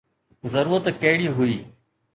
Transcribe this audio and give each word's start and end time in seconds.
ضرورت 0.53 0.85
ڪهڙي 1.01 1.27
هئي؟ 1.37 1.55